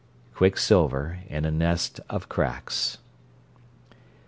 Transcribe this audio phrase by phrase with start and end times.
[0.33, 2.97] "Quicksilver in a nest of cracks!"